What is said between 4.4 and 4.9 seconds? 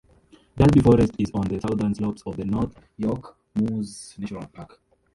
Park.